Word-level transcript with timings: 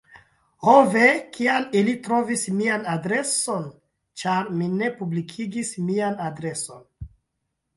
Ho 0.67 0.71
ve, 0.93 1.09
kial 1.35 1.67
ili 1.81 1.93
trovis 2.07 2.45
mian 2.61 2.87
adreson? 2.93 3.67
ĉar 4.23 4.49
mi 4.57 4.71
ne 4.79 4.91
publikigis 5.03 5.75
mian 5.91 6.17
adreson. 6.31 6.83